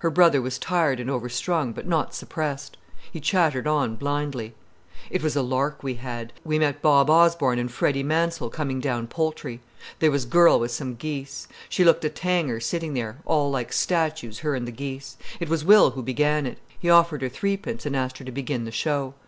[0.00, 2.76] Her brother was tired and overstrung, but not suppressed.
[3.12, 4.54] He chattered on blindly.
[5.08, 6.32] "It was a lark we had!
[6.42, 9.60] We met Bob Osborne and Freddy Mansell coming down Poultry.
[10.00, 11.46] There was a girl with some geese.
[11.68, 15.16] She looked a tanger sitting there, all like statues, her and the geese.
[15.38, 16.58] It was Will who began it.
[16.76, 19.14] He offered her three pence and asked her to begin the show.